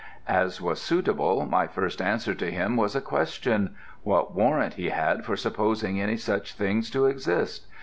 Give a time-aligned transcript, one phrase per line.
[0.27, 5.23] "As was suitable, my first answer to him was a question, What warrant he had
[5.23, 7.67] for supposing any such beings to exist?